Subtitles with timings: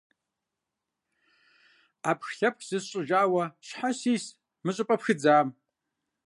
[2.01, 4.25] Ӏэпхлъэпх зысщӀыжауэ щхьэ сис
[4.63, 5.47] мы щӀыпӀэ пхыдзам?